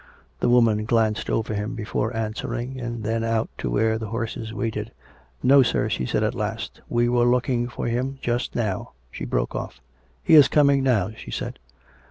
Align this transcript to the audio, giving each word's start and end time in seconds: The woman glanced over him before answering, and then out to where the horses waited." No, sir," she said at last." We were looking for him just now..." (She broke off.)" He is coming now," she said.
The 0.39 0.49
woman 0.49 0.85
glanced 0.85 1.29
over 1.29 1.53
him 1.53 1.75
before 1.75 2.15
answering, 2.17 2.79
and 2.81 3.03
then 3.03 3.23
out 3.23 3.51
to 3.59 3.69
where 3.69 3.99
the 3.99 4.07
horses 4.07 4.51
waited." 4.51 4.91
No, 5.43 5.61
sir," 5.61 5.89
she 5.89 6.07
said 6.07 6.23
at 6.23 6.33
last." 6.33 6.81
We 6.89 7.07
were 7.07 7.25
looking 7.25 7.67
for 7.67 7.85
him 7.85 8.17
just 8.19 8.55
now..." 8.55 8.93
(She 9.11 9.25
broke 9.25 9.55
off.)" 9.55 9.79
He 10.23 10.33
is 10.33 10.47
coming 10.47 10.81
now," 10.81 11.11
she 11.15 11.29
said. 11.29 11.59